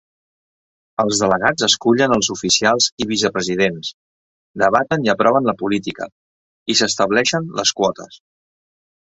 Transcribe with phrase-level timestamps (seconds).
[1.01, 3.93] Els delegats escullen els oficials i vicepresidents,
[4.63, 6.11] debaten i aproven la política,
[6.75, 8.19] i s'estableixen les quotes.